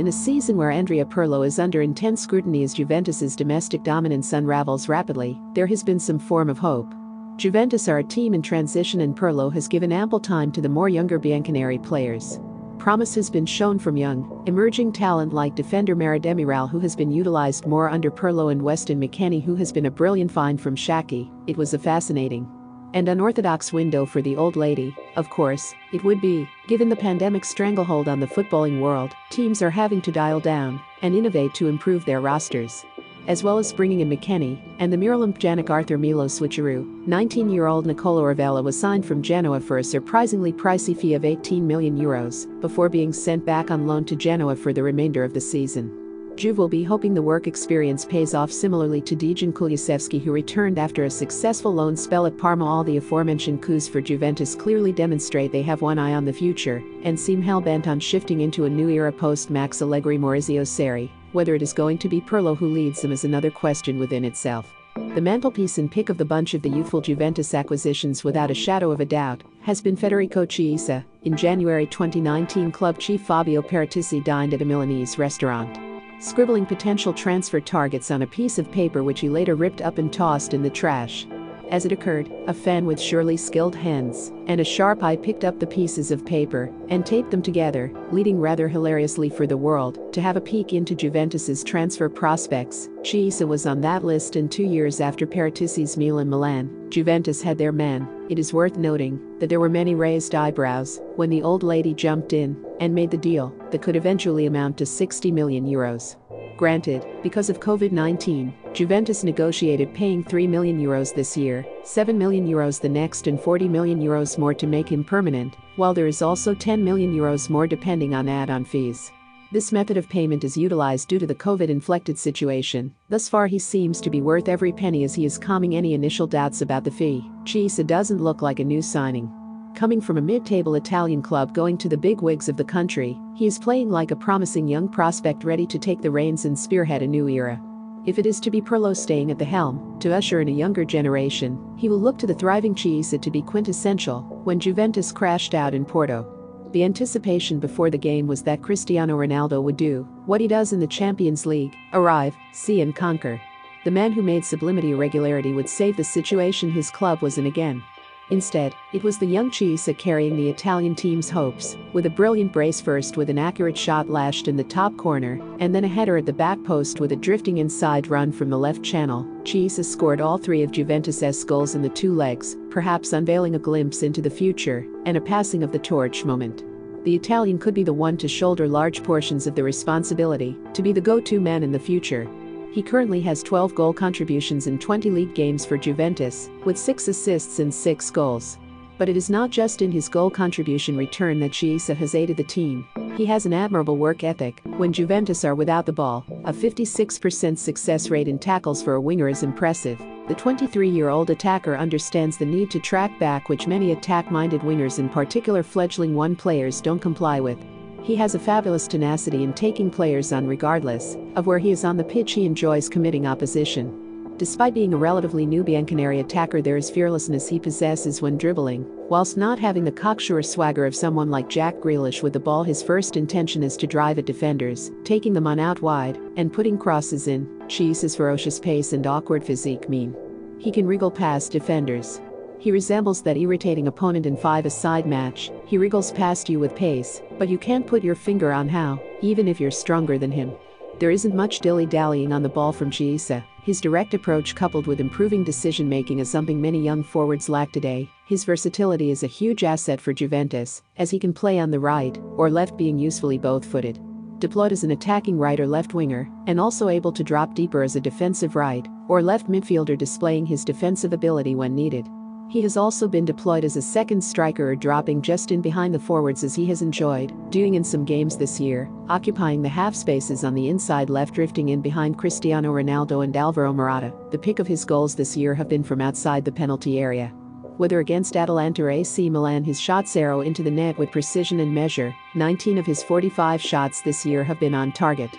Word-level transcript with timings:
In 0.00 0.08
a 0.08 0.12
season 0.12 0.56
where 0.56 0.70
Andrea 0.70 1.04
Pirlo 1.04 1.46
is 1.46 1.58
under 1.58 1.82
intense 1.82 2.22
scrutiny 2.22 2.62
as 2.62 2.72
Juventus's 2.72 3.36
domestic 3.36 3.82
dominance 3.82 4.32
unravels 4.32 4.88
rapidly, 4.88 5.38
there 5.52 5.66
has 5.66 5.84
been 5.84 6.00
some 6.00 6.18
form 6.18 6.48
of 6.48 6.56
hope. 6.56 6.94
Juventus 7.36 7.86
are 7.86 7.98
a 7.98 8.02
team 8.02 8.32
in 8.32 8.40
transition 8.40 9.02
and 9.02 9.14
Pirlo 9.14 9.52
has 9.52 9.68
given 9.68 9.92
ample 9.92 10.18
time 10.18 10.52
to 10.52 10.62
the 10.62 10.70
more 10.70 10.88
younger 10.88 11.20
Bianconeri 11.20 11.82
players. 11.82 12.40
Promise 12.78 13.14
has 13.16 13.28
been 13.28 13.44
shown 13.44 13.78
from 13.78 13.98
young, 13.98 14.42
emerging 14.46 14.92
talent 14.92 15.34
like 15.34 15.54
defender 15.54 15.94
Merih 15.94 16.22
Demiral 16.22 16.70
who 16.70 16.80
has 16.80 16.96
been 16.96 17.10
utilized 17.10 17.66
more 17.66 17.90
under 17.90 18.10
Pirlo 18.10 18.50
and 18.50 18.62
Weston 18.62 18.98
McKennie 18.98 19.44
who 19.44 19.54
has 19.56 19.70
been 19.70 19.84
a 19.84 19.90
brilliant 19.90 20.32
find 20.32 20.58
from 20.58 20.76
Schalke. 20.76 21.30
It 21.46 21.58
was 21.58 21.74
a 21.74 21.78
fascinating 21.78 22.48
and 22.94 23.08
unorthodox 23.08 23.72
window 23.72 24.04
for 24.04 24.22
the 24.22 24.36
old 24.36 24.56
lady, 24.56 24.94
of 25.16 25.30
course, 25.30 25.74
it 25.92 26.04
would 26.04 26.20
be, 26.20 26.48
given 26.68 26.88
the 26.88 26.96
pandemic 26.96 27.44
stranglehold 27.44 28.08
on 28.08 28.20
the 28.20 28.26
footballing 28.26 28.80
world, 28.80 29.12
teams 29.30 29.62
are 29.62 29.70
having 29.70 30.00
to 30.02 30.12
dial 30.12 30.40
down 30.40 30.80
and 31.02 31.14
innovate 31.14 31.54
to 31.54 31.68
improve 31.68 32.04
their 32.04 32.20
rosters 32.20 32.84
as 33.26 33.44
well 33.44 33.58
as 33.58 33.72
bringing 33.72 34.00
in 34.00 34.10
McKennie, 34.10 34.58
and 34.78 34.92
the 34.92 34.96
Miralem 34.96 35.36
Pjanic 35.36 35.70
Arthur 35.70 35.98
Melo 35.98 36.26
switcheroo, 36.26 37.06
19-year-old 37.06 37.86
Nicola 37.86 38.22
Rovella 38.22 38.62
was 38.62 38.78
signed 38.78 39.06
from 39.06 39.22
Genoa 39.22 39.60
for 39.60 39.78
a 39.78 39.84
surprisingly 39.84 40.52
pricey 40.52 40.96
fee 40.96 41.14
of 41.14 41.24
18 41.24 41.66
million 41.66 41.98
euros, 41.98 42.46
before 42.60 42.88
being 42.88 43.12
sent 43.12 43.44
back 43.44 43.70
on 43.70 43.86
loan 43.86 44.04
to 44.06 44.16
Genoa 44.16 44.56
for 44.56 44.72
the 44.72 44.82
remainder 44.82 45.22
of 45.22 45.34
the 45.34 45.40
season. 45.40 46.09
Juve 46.40 46.56
will 46.56 46.68
be 46.68 46.82
hoping 46.82 47.12
the 47.12 47.20
work 47.20 47.46
experience 47.46 48.06
pays 48.06 48.32
off 48.32 48.50
similarly 48.50 49.02
to 49.02 49.14
Dejan 49.14 49.52
Kulusevski 49.52 50.24
who 50.24 50.32
returned 50.32 50.78
after 50.78 51.04
a 51.04 51.10
successful 51.10 51.74
loan 51.74 51.94
spell 51.98 52.24
at 52.24 52.38
Parma 52.38 52.64
all 52.64 52.82
the 52.82 52.96
aforementioned 52.96 53.60
coups 53.60 53.86
for 53.86 54.00
Juventus 54.00 54.54
clearly 54.54 54.90
demonstrate 54.90 55.52
they 55.52 55.60
have 55.60 55.82
one 55.82 55.98
eye 55.98 56.14
on 56.14 56.24
the 56.24 56.32
future 56.32 56.82
and 57.04 57.20
seem 57.20 57.42
hell-bent 57.42 57.86
on 57.86 58.00
shifting 58.00 58.40
into 58.40 58.64
a 58.64 58.70
new 58.70 58.88
era 58.88 59.12
post-Max 59.12 59.82
Allegri 59.82 60.16
Maurizio 60.16 60.62
Sarri, 60.62 61.10
whether 61.32 61.54
it 61.54 61.60
is 61.60 61.74
going 61.74 61.98
to 61.98 62.08
be 62.08 62.22
Pirlo 62.22 62.56
who 62.56 62.68
leads 62.68 63.02
them 63.02 63.12
is 63.12 63.24
another 63.24 63.50
question 63.50 63.98
within 63.98 64.24
itself. 64.24 64.72
The 64.94 65.20
mantelpiece 65.20 65.76
and 65.76 65.92
pick 65.92 66.08
of 66.08 66.16
the 66.16 66.24
bunch 66.24 66.54
of 66.54 66.62
the 66.62 66.70
youthful 66.70 67.02
Juventus 67.02 67.52
acquisitions 67.52 68.24
without 68.24 68.50
a 68.50 68.54
shadow 68.54 68.90
of 68.90 69.00
a 69.00 69.04
doubt 69.04 69.42
has 69.60 69.82
been 69.82 69.94
Federico 69.94 70.46
Chiesa. 70.46 71.04
In 71.24 71.36
January 71.36 71.86
2019 71.86 72.72
club 72.72 72.98
chief 72.98 73.20
Fabio 73.20 73.60
Paratici 73.60 74.24
dined 74.24 74.54
at 74.54 74.62
a 74.62 74.64
Milanese 74.64 75.18
restaurant 75.18 75.89
scribbling 76.20 76.66
potential 76.66 77.14
transfer 77.14 77.60
targets 77.60 78.10
on 78.10 78.20
a 78.22 78.26
piece 78.26 78.58
of 78.58 78.70
paper 78.70 79.02
which 79.02 79.20
he 79.20 79.28
later 79.30 79.54
ripped 79.54 79.80
up 79.80 79.96
and 79.96 80.12
tossed 80.12 80.52
in 80.52 80.62
the 80.62 80.68
trash. 80.68 81.26
As 81.70 81.86
it 81.86 81.92
occurred, 81.92 82.28
a 82.48 82.52
fan 82.52 82.84
with 82.84 83.00
surely 83.00 83.36
skilled 83.36 83.76
hands 83.76 84.32
and 84.48 84.60
a 84.60 84.64
sharp 84.64 85.04
eye 85.04 85.14
picked 85.14 85.44
up 85.44 85.60
the 85.60 85.66
pieces 85.68 86.10
of 86.10 86.26
paper 86.26 86.68
and 86.88 87.06
taped 87.06 87.30
them 87.30 87.42
together, 87.42 87.92
leading 88.10 88.40
rather 88.40 88.66
hilariously 88.66 89.30
for 89.30 89.46
the 89.46 89.56
world 89.56 90.12
to 90.12 90.20
have 90.20 90.36
a 90.36 90.40
peek 90.40 90.72
into 90.72 90.96
Juventus's 90.96 91.62
transfer 91.62 92.08
prospects. 92.08 92.88
Chiesa 93.04 93.46
was 93.46 93.66
on 93.66 93.80
that 93.82 94.04
list 94.04 94.34
and 94.34 94.50
two 94.50 94.64
years 94.64 95.00
after 95.00 95.28
Paratici's 95.28 95.96
in 95.96 96.28
Milan, 96.28 96.90
Juventus 96.90 97.40
had 97.40 97.56
their 97.56 97.70
man. 97.70 98.08
It 98.28 98.40
is 98.40 98.52
worth 98.52 98.76
noting 98.76 99.38
that 99.38 99.48
there 99.48 99.60
were 99.60 99.68
many 99.68 99.94
raised 99.94 100.34
eyebrows 100.34 101.00
when 101.14 101.30
the 101.30 101.42
old 101.42 101.62
lady 101.62 101.94
jumped 101.94 102.32
in 102.32 102.56
and 102.80 102.92
made 102.92 103.12
the 103.12 103.16
deal 103.16 103.54
that 103.70 103.82
could 103.82 103.94
eventually 103.94 104.46
amount 104.46 104.76
to 104.78 104.86
60 104.86 105.30
million 105.30 105.66
euros. 105.66 106.16
Granted, 106.60 107.06
because 107.22 107.48
of 107.48 107.58
COVID 107.58 107.90
19, 107.90 108.52
Juventus 108.74 109.24
negotiated 109.24 109.94
paying 109.94 110.22
3 110.22 110.46
million 110.46 110.78
euros 110.78 111.14
this 111.14 111.34
year, 111.34 111.64
7 111.84 112.18
million 112.18 112.46
euros 112.46 112.78
the 112.78 112.86
next, 112.86 113.28
and 113.28 113.40
40 113.40 113.66
million 113.66 113.98
euros 113.98 114.36
more 114.36 114.52
to 114.52 114.66
make 114.66 114.86
him 114.86 115.02
permanent, 115.02 115.56
while 115.76 115.94
there 115.94 116.06
is 116.06 116.20
also 116.20 116.52
10 116.52 116.84
million 116.84 117.16
euros 117.16 117.48
more 117.48 117.66
depending 117.66 118.14
on 118.14 118.28
add 118.28 118.50
on 118.50 118.66
fees. 118.66 119.10
This 119.50 119.72
method 119.72 119.96
of 119.96 120.10
payment 120.10 120.44
is 120.44 120.54
utilized 120.54 121.08
due 121.08 121.18
to 121.18 121.26
the 121.26 121.34
COVID 121.34 121.70
inflected 121.70 122.18
situation. 122.18 122.94
Thus 123.08 123.26
far, 123.26 123.46
he 123.46 123.58
seems 123.58 123.98
to 124.02 124.10
be 124.10 124.20
worth 124.20 124.46
every 124.46 124.70
penny 124.70 125.02
as 125.02 125.14
he 125.14 125.24
is 125.24 125.38
calming 125.38 125.76
any 125.76 125.94
initial 125.94 126.26
doubts 126.26 126.60
about 126.60 126.84
the 126.84 126.90
fee. 126.90 127.24
Chiesa 127.46 127.84
doesn't 127.84 128.22
look 128.22 128.42
like 128.42 128.60
a 128.60 128.64
new 128.64 128.82
signing. 128.82 129.32
Coming 129.80 130.02
from 130.02 130.18
a 130.18 130.20
mid-table 130.20 130.74
Italian 130.74 131.22
club 131.22 131.54
going 131.54 131.78
to 131.78 131.88
the 131.88 131.96
big 131.96 132.20
wigs 132.20 132.50
of 132.50 132.58
the 132.58 132.62
country, 132.62 133.18
he 133.34 133.46
is 133.46 133.58
playing 133.58 133.88
like 133.88 134.10
a 134.10 134.14
promising 134.14 134.68
young 134.68 134.90
prospect 134.90 135.42
ready 135.42 135.64
to 135.64 135.78
take 135.78 136.02
the 136.02 136.10
reins 136.10 136.44
and 136.44 136.58
spearhead 136.58 137.00
a 137.00 137.06
new 137.06 137.28
era. 137.28 137.58
If 138.04 138.18
it 138.18 138.26
is 138.26 138.40
to 138.40 138.50
be 138.50 138.60
Pirlo 138.60 138.94
staying 138.94 139.30
at 139.30 139.38
the 139.38 139.46
helm, 139.46 139.98
to 140.00 140.14
usher 140.14 140.42
in 140.42 140.48
a 140.48 140.52
younger 140.52 140.84
generation, 140.84 141.58
he 141.78 141.88
will 141.88 141.98
look 141.98 142.18
to 142.18 142.26
the 142.26 142.34
thriving 142.34 142.74
Chiesa 142.74 143.16
to 143.16 143.30
be 143.30 143.40
quintessential 143.40 144.20
when 144.44 144.60
Juventus 144.60 145.12
crashed 145.12 145.54
out 145.54 145.72
in 145.72 145.86
Porto. 145.86 146.26
The 146.72 146.84
anticipation 146.84 147.58
before 147.58 147.88
the 147.88 147.96
game 147.96 148.26
was 148.26 148.42
that 148.42 148.60
Cristiano 148.60 149.16
Ronaldo 149.16 149.62
would 149.62 149.78
do 149.78 150.06
what 150.26 150.42
he 150.42 150.46
does 150.46 150.74
in 150.74 150.80
the 150.80 150.86
Champions 150.86 151.46
League 151.46 151.74
arrive, 151.94 152.36
see, 152.52 152.82
and 152.82 152.94
conquer. 152.94 153.40
The 153.84 153.90
man 153.90 154.12
who 154.12 154.20
made 154.20 154.44
sublimity 154.44 154.90
irregularity 154.90 155.54
would 155.54 155.70
save 155.70 155.96
the 155.96 156.04
situation 156.04 156.70
his 156.70 156.90
club 156.90 157.22
was 157.22 157.38
in 157.38 157.46
again. 157.46 157.82
Instead, 158.30 158.72
it 158.92 159.02
was 159.02 159.18
the 159.18 159.26
young 159.26 159.50
Chiesa 159.50 159.92
carrying 159.92 160.36
the 160.36 160.48
Italian 160.48 160.94
team's 160.94 161.28
hopes, 161.28 161.76
with 161.92 162.06
a 162.06 162.10
brilliant 162.10 162.52
brace 162.52 162.80
first 162.80 163.16
with 163.16 163.28
an 163.28 163.38
accurate 163.38 163.76
shot 163.76 164.08
lashed 164.08 164.46
in 164.46 164.56
the 164.56 164.62
top 164.62 164.96
corner, 164.96 165.40
and 165.58 165.74
then 165.74 165.84
a 165.84 165.88
header 165.88 166.16
at 166.16 166.26
the 166.26 166.32
back 166.32 166.62
post 166.62 167.00
with 167.00 167.10
a 167.10 167.16
drifting 167.16 167.58
inside 167.58 168.06
run 168.06 168.30
from 168.30 168.48
the 168.48 168.58
left 168.58 168.84
channel. 168.84 169.26
Chiesa 169.44 169.82
scored 169.82 170.20
all 170.20 170.38
three 170.38 170.62
of 170.62 170.70
Juventus's 170.70 171.42
goals 171.42 171.74
in 171.74 171.82
the 171.82 171.88
two 171.88 172.14
legs, 172.14 172.56
perhaps 172.70 173.12
unveiling 173.12 173.56
a 173.56 173.58
glimpse 173.58 174.04
into 174.04 174.22
the 174.22 174.30
future 174.30 174.86
and 175.06 175.16
a 175.16 175.20
passing 175.20 175.64
of 175.64 175.72
the 175.72 175.78
torch 175.78 176.24
moment. 176.24 176.62
The 177.04 177.16
Italian 177.16 177.58
could 177.58 177.74
be 177.74 177.82
the 177.82 177.94
one 177.94 178.16
to 178.18 178.28
shoulder 178.28 178.68
large 178.68 179.02
portions 179.02 179.46
of 179.46 179.54
the 179.54 179.64
responsibility, 179.64 180.56
to 180.74 180.82
be 180.82 180.92
the 180.92 181.00
go-to 181.00 181.40
man 181.40 181.62
in 181.62 181.72
the 181.72 181.78
future, 181.78 182.28
he 182.72 182.82
currently 182.82 183.20
has 183.20 183.42
12 183.42 183.74
goal 183.74 183.92
contributions 183.92 184.66
in 184.66 184.78
20 184.78 185.10
league 185.10 185.34
games 185.34 185.64
for 185.64 185.76
Juventus, 185.76 186.48
with 186.64 186.78
6 186.78 187.08
assists 187.08 187.58
and 187.58 187.72
6 187.72 188.10
goals. 188.10 188.58
But 188.98 189.08
it 189.08 189.16
is 189.16 189.30
not 189.30 189.50
just 189.50 189.80
in 189.80 189.90
his 189.90 190.08
goal 190.08 190.30
contribution 190.30 190.96
return 190.96 191.40
that 191.40 191.52
Chiesa 191.52 191.94
has 191.94 192.14
aided 192.14 192.36
the 192.36 192.44
team. 192.44 192.86
He 193.16 193.24
has 193.26 193.46
an 193.46 193.52
admirable 193.52 193.96
work 193.96 194.24
ethic. 194.24 194.60
When 194.76 194.92
Juventus 194.92 195.44
are 195.44 195.54
without 195.54 195.86
the 195.86 195.92
ball, 195.92 196.24
a 196.44 196.52
56% 196.52 197.58
success 197.58 198.10
rate 198.10 198.28
in 198.28 198.38
tackles 198.38 198.82
for 198.82 198.94
a 198.94 199.00
winger 199.00 199.28
is 199.28 199.42
impressive. 199.42 199.98
The 200.28 200.34
23-year-old 200.34 201.30
attacker 201.30 201.76
understands 201.76 202.36
the 202.36 202.46
need 202.46 202.70
to 202.70 202.78
track 202.78 203.18
back 203.18 203.48
which 203.48 203.66
many 203.66 203.92
attack-minded 203.92 204.60
wingers 204.60 204.98
in 204.98 205.08
particular 205.08 205.62
fledgling 205.62 206.14
one 206.14 206.36
players 206.36 206.80
don't 206.80 207.00
comply 207.00 207.40
with. 207.40 207.58
He 208.02 208.16
has 208.16 208.34
a 208.34 208.38
fabulous 208.38 208.88
tenacity 208.88 209.44
in 209.44 209.52
taking 209.52 209.90
players 209.90 210.32
on 210.32 210.46
regardless 210.46 211.16
of 211.36 211.46
where 211.46 211.58
he 211.58 211.70
is 211.70 211.84
on 211.84 211.96
the 211.96 212.04
pitch 212.04 212.32
he 212.32 212.46
enjoys 212.46 212.88
committing 212.88 213.26
opposition. 213.26 214.36
Despite 214.38 214.72
being 214.72 214.94
a 214.94 214.96
relatively 214.96 215.44
new 215.44 215.62
Bianconeri 215.62 216.20
attacker 216.20 216.62
there 216.62 216.78
is 216.78 216.88
fearlessness 216.88 217.46
he 217.46 217.60
possesses 217.60 218.22
when 218.22 218.38
dribbling, 218.38 218.86
whilst 219.10 219.36
not 219.36 219.58
having 219.58 219.84
the 219.84 219.92
cocksure 219.92 220.42
swagger 220.42 220.86
of 220.86 220.96
someone 220.96 221.30
like 221.30 221.50
Jack 221.50 221.76
Grealish 221.76 222.22
with 222.22 222.32
the 222.32 222.40
ball 222.40 222.62
his 222.62 222.82
first 222.82 223.18
intention 223.18 223.62
is 223.62 223.76
to 223.76 223.86
drive 223.86 224.18
at 224.18 224.24
defenders, 224.24 224.90
taking 225.04 225.34
them 225.34 225.46
on 225.46 225.60
out 225.60 225.82
wide, 225.82 226.18
and 226.36 226.54
putting 226.54 226.78
crosses 226.78 227.28
in, 227.28 227.46
Chiesa's 227.68 228.16
ferocious 228.16 228.58
pace 228.58 228.94
and 228.94 229.06
awkward 229.06 229.44
physique 229.44 229.90
mean. 229.90 230.16
He 230.58 230.72
can 230.72 230.86
wriggle 230.86 231.10
past 231.10 231.52
defenders, 231.52 232.18
he 232.60 232.70
resembles 232.70 233.22
that 233.22 233.38
irritating 233.38 233.88
opponent 233.88 234.26
in 234.26 234.36
five-a-side 234.36 235.06
match. 235.06 235.50
He 235.64 235.78
wriggles 235.78 236.12
past 236.12 236.48
you 236.48 236.60
with 236.60 236.76
pace, 236.76 237.22
but 237.38 237.48
you 237.48 237.56
can't 237.56 237.86
put 237.86 238.04
your 238.04 238.14
finger 238.14 238.52
on 238.52 238.68
how, 238.68 239.00
even 239.22 239.48
if 239.48 239.58
you're 239.58 239.70
stronger 239.70 240.18
than 240.18 240.30
him. 240.30 240.52
There 240.98 241.10
isn't 241.10 241.34
much 241.34 241.60
dilly-dallying 241.60 242.32
on 242.32 242.42
the 242.42 242.50
ball 242.50 242.72
from 242.72 242.90
Chiesa. 242.90 243.42
His 243.62 243.80
direct 243.80 244.12
approach 244.12 244.54
coupled 244.54 244.86
with 244.86 245.00
improving 245.00 245.42
decision-making 245.42 246.18
is 246.18 246.30
something 246.30 246.60
many 246.60 246.82
young 246.82 247.02
forwards 247.02 247.48
lack 247.48 247.72
today. 247.72 248.10
His 248.26 248.44
versatility 248.44 249.10
is 249.10 249.22
a 249.22 249.26
huge 249.26 249.64
asset 249.64 249.98
for 249.98 250.12
Juventus, 250.12 250.82
as 250.98 251.10
he 251.10 251.18
can 251.18 251.32
play 251.32 251.58
on 251.58 251.70
the 251.70 251.80
right 251.80 252.18
or 252.36 252.50
left 252.50 252.76
being 252.76 252.98
usefully 252.98 253.38
both-footed. 253.38 253.98
Deployed 254.38 254.72
as 254.72 254.84
an 254.84 254.90
attacking 254.90 255.38
right 255.38 255.60
or 255.60 255.66
left 255.66 255.94
winger, 255.94 256.28
and 256.46 256.60
also 256.60 256.88
able 256.88 257.12
to 257.12 257.24
drop 257.24 257.54
deeper 257.54 257.82
as 257.82 257.96
a 257.96 258.00
defensive 258.00 258.54
right 258.54 258.86
or 259.08 259.22
left 259.22 259.48
midfielder 259.48 259.96
displaying 259.96 260.44
his 260.44 260.64
defensive 260.64 261.14
ability 261.14 261.54
when 261.54 261.74
needed. 261.74 262.06
He 262.50 262.62
has 262.62 262.76
also 262.76 263.06
been 263.06 263.24
deployed 263.24 263.64
as 263.64 263.76
a 263.76 263.82
second 263.82 264.20
striker 264.20 264.74
dropping 264.74 265.22
just 265.22 265.52
in 265.52 265.60
behind 265.60 265.94
the 265.94 266.00
forwards 266.00 266.42
as 266.42 266.52
he 266.52 266.66
has 266.66 266.82
enjoyed 266.82 267.32
doing 267.52 267.74
in 267.74 267.84
some 267.84 268.04
games 268.04 268.36
this 268.36 268.58
year, 268.58 268.90
occupying 269.08 269.62
the 269.62 269.68
half 269.68 269.94
spaces 269.94 270.42
on 270.42 270.54
the 270.54 270.68
inside 270.68 271.10
left 271.10 271.32
drifting 271.32 271.68
in 271.68 271.80
behind 271.80 272.18
Cristiano 272.18 272.72
Ronaldo 272.72 273.22
and 273.22 273.36
Alvaro 273.36 273.72
Morata. 273.72 274.12
The 274.32 274.38
pick 274.38 274.58
of 274.58 274.66
his 274.66 274.84
goals 274.84 275.14
this 275.14 275.36
year 275.36 275.54
have 275.54 275.68
been 275.68 275.84
from 275.84 276.00
outside 276.00 276.44
the 276.44 276.50
penalty 276.50 276.98
area. 276.98 277.28
Whether 277.76 278.00
against 278.00 278.36
Atalanta 278.36 278.82
or 278.82 278.90
AC 278.90 279.30
Milan 279.30 279.62
his 279.62 279.80
shots 279.80 280.16
arrow 280.16 280.40
into 280.40 280.64
the 280.64 280.72
net 280.72 280.98
with 280.98 281.12
precision 281.12 281.60
and 281.60 281.72
measure, 281.72 282.12
19 282.34 282.78
of 282.78 282.86
his 282.86 283.00
45 283.00 283.62
shots 283.62 284.02
this 284.02 284.26
year 284.26 284.42
have 284.42 284.58
been 284.58 284.74
on 284.74 284.90
target. 284.90 285.30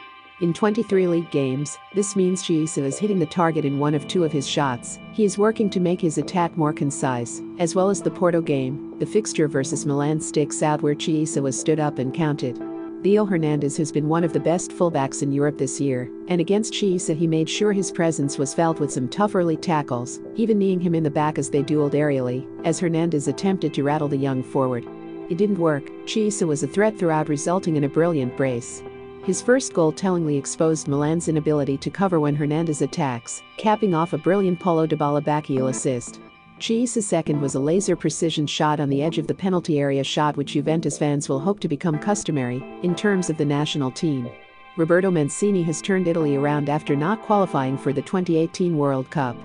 In 0.41 0.53
23 0.53 1.05
league 1.05 1.29
games, 1.29 1.77
this 1.93 2.15
means 2.15 2.41
Chiesa 2.41 2.83
is 2.83 2.97
hitting 2.97 3.19
the 3.19 3.27
target 3.27 3.63
in 3.63 3.77
one 3.77 3.93
of 3.93 4.07
two 4.07 4.23
of 4.23 4.31
his 4.31 4.47
shots. 4.47 4.97
He 5.13 5.23
is 5.23 5.37
working 5.37 5.69
to 5.69 5.79
make 5.79 6.01
his 6.01 6.17
attack 6.17 6.57
more 6.57 6.73
concise, 6.73 7.43
as 7.59 7.75
well 7.75 7.91
as 7.91 8.01
the 8.01 8.09
Porto 8.09 8.41
game. 8.41 8.97
The 8.97 9.05
fixture 9.05 9.47
versus 9.47 9.85
Milan 9.85 10.19
sticks 10.19 10.63
out 10.63 10.81
where 10.81 10.95
Chiesa 10.95 11.43
was 11.43 11.59
stood 11.59 11.79
up 11.79 11.99
and 11.99 12.11
counted. 12.11 12.59
Theo 13.03 13.23
Hernandez 13.23 13.77
has 13.77 13.91
been 13.91 14.09
one 14.09 14.23
of 14.23 14.33
the 14.33 14.39
best 14.39 14.71
fullbacks 14.71 15.21
in 15.21 15.31
Europe 15.31 15.59
this 15.59 15.79
year, 15.79 16.09
and 16.27 16.41
against 16.41 16.73
Chiesa 16.73 17.13
he 17.13 17.27
made 17.27 17.47
sure 17.47 17.71
his 17.71 17.91
presence 17.91 18.39
was 18.39 18.55
felt 18.55 18.79
with 18.79 18.91
some 18.91 19.07
tough 19.07 19.35
early 19.35 19.57
tackles, 19.57 20.21
even 20.37 20.57
kneeing 20.57 20.79
him 20.79 20.95
in 20.95 21.03
the 21.03 21.11
back 21.11 21.37
as 21.37 21.51
they 21.51 21.61
dueled 21.61 21.93
aerially, 21.93 22.47
as 22.65 22.79
Hernandez 22.79 23.27
attempted 23.27 23.75
to 23.75 23.83
rattle 23.83 24.07
the 24.07 24.17
young 24.17 24.41
forward. 24.41 24.87
It 25.29 25.37
didn't 25.37 25.59
work, 25.59 25.83
Chiesa 26.07 26.47
was 26.47 26.63
a 26.63 26.67
threat 26.67 26.97
throughout 26.97 27.29
resulting 27.29 27.75
in 27.75 27.83
a 27.83 27.89
brilliant 27.89 28.35
brace. 28.35 28.81
His 29.23 29.39
first 29.39 29.73
goal 29.73 29.91
tellingly 29.91 30.35
exposed 30.35 30.87
Milan's 30.87 31.27
inability 31.27 31.77
to 31.77 31.91
cover 31.91 32.19
when 32.19 32.35
Hernandez 32.35 32.81
attacks, 32.81 33.43
capping 33.57 33.93
off 33.93 34.13
a 34.13 34.17
brilliant 34.17 34.59
Paulo 34.59 34.87
Dybala 34.87 35.23
backheel 35.23 35.69
assist. 35.69 36.19
Chiesa's 36.57 37.05
second 37.05 37.39
was 37.39 37.53
a 37.53 37.59
laser 37.59 37.95
precision 37.95 38.47
shot 38.47 38.79
on 38.79 38.89
the 38.89 39.03
edge 39.03 39.19
of 39.19 39.27
the 39.27 39.33
penalty 39.33 39.79
area 39.79 40.03
shot 40.03 40.37
which 40.37 40.53
Juventus 40.53 40.97
fans 40.97 41.29
will 41.29 41.39
hope 41.39 41.59
to 41.59 41.67
become 41.67 41.99
customary 41.99 42.63
in 42.81 42.95
terms 42.95 43.29
of 43.29 43.37
the 43.37 43.45
national 43.45 43.91
team. 43.91 44.27
Roberto 44.75 45.11
Mancini 45.11 45.61
has 45.63 45.83
turned 45.83 46.07
Italy 46.07 46.35
around 46.35 46.67
after 46.67 46.95
not 46.95 47.21
qualifying 47.21 47.77
for 47.77 47.93
the 47.93 48.01
2018 48.01 48.75
World 48.75 49.07
Cup. 49.11 49.35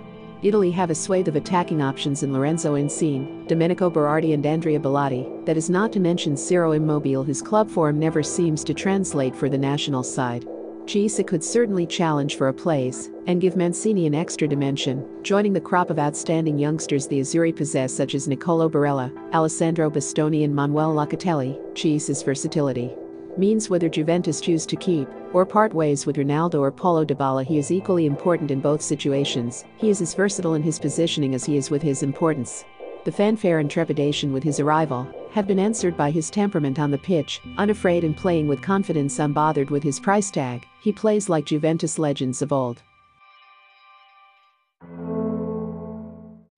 Italy 0.42 0.70
have 0.70 0.90
a 0.90 0.94
swathe 0.94 1.28
of 1.28 1.36
attacking 1.36 1.80
options 1.80 2.22
in 2.22 2.32
Lorenzo 2.32 2.74
Insigne, 2.74 3.46
Domenico 3.46 3.90
Berardi 3.90 4.34
and 4.34 4.44
Andrea 4.44 4.78
Bellotti, 4.78 5.44
that 5.46 5.56
is 5.56 5.70
not 5.70 5.92
to 5.92 6.00
mention 6.00 6.36
Ciro 6.36 6.72
Immobile 6.72 7.24
whose 7.24 7.40
club 7.40 7.70
form 7.70 7.98
never 7.98 8.22
seems 8.22 8.62
to 8.64 8.74
translate 8.74 9.34
for 9.34 9.48
the 9.48 9.56
national 9.56 10.02
side. 10.02 10.46
Chiesa 10.86 11.24
could 11.24 11.42
certainly 11.42 11.86
challenge 11.86 12.36
for 12.36 12.48
a 12.48 12.54
place 12.54 13.08
and 13.26 13.40
give 13.40 13.56
Mancini 13.56 14.06
an 14.06 14.14
extra 14.14 14.46
dimension, 14.46 15.04
joining 15.22 15.52
the 15.52 15.60
crop 15.60 15.90
of 15.90 15.98
outstanding 15.98 16.58
youngsters 16.58 17.08
the 17.08 17.20
Azzurri 17.20 17.56
possess 17.56 17.92
such 17.92 18.14
as 18.14 18.28
Nicolo 18.28 18.68
Barella, 18.68 19.10
Alessandro 19.32 19.90
Bastoni 19.90 20.44
and 20.44 20.54
Manuel 20.54 20.94
Locatelli. 20.94 21.58
Chiesa's 21.74 22.22
versatility 22.22 22.94
means 23.38 23.68
whether 23.68 23.88
Juventus 23.88 24.40
choose 24.40 24.66
to 24.66 24.76
keep 24.76 25.08
or 25.32 25.44
part 25.44 25.74
ways 25.74 26.06
with 26.06 26.16
Ronaldo 26.16 26.60
or 26.60 26.70
Paulo 26.70 27.04
Dybala 27.04 27.44
he 27.44 27.58
is 27.58 27.70
equally 27.70 28.06
important 28.06 28.50
in 28.50 28.60
both 28.60 28.82
situations, 28.82 29.64
he 29.76 29.90
is 29.90 30.00
as 30.00 30.14
versatile 30.14 30.54
in 30.54 30.62
his 30.62 30.78
positioning 30.78 31.34
as 31.34 31.44
he 31.44 31.56
is 31.56 31.70
with 31.70 31.82
his 31.82 32.02
importance. 32.02 32.64
The 33.04 33.12
fanfare 33.12 33.60
and 33.60 33.70
trepidation 33.70 34.32
with 34.32 34.42
his 34.42 34.58
arrival 34.58 35.06
have 35.30 35.46
been 35.46 35.60
answered 35.60 35.96
by 35.96 36.10
his 36.10 36.28
temperament 36.28 36.78
on 36.78 36.90
the 36.90 36.98
pitch, 36.98 37.40
unafraid 37.56 38.02
and 38.02 38.16
playing 38.16 38.48
with 38.48 38.62
confidence 38.62 39.18
unbothered 39.18 39.70
with 39.70 39.82
his 39.82 40.00
price 40.00 40.30
tag, 40.30 40.66
he 40.82 40.92
plays 40.92 41.28
like 41.28 41.46
Juventus 41.46 41.98
legends 41.98 42.42
of 42.42 42.52
old. 42.52 42.82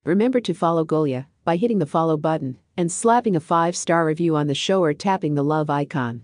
Remember 0.05 0.39
to 0.39 0.55
follow 0.55 0.85
Golia 0.85 1.27
by 1.43 1.55
hitting 1.55 1.77
the 1.77 1.85
follow 1.85 2.17
button 2.17 2.57
and 2.77 2.91
slapping 2.91 3.35
a 3.35 3.41
5-star 3.41 4.05
review 4.05 4.35
on 4.35 4.47
the 4.47 4.55
show 4.55 4.81
or 4.81 4.93
tapping 4.93 5.35
the 5.35 5.43
love 5.43 5.69
icon. 5.69 6.23